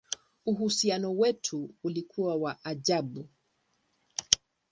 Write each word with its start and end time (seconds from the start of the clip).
Uhusiano 0.45 1.11
wetu 1.17 1.69
ulikuwa 1.83 2.35
wa 2.35 2.65
ajabu! 2.65 3.27